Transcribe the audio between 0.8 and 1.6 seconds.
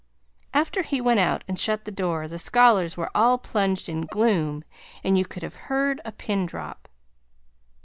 he went out and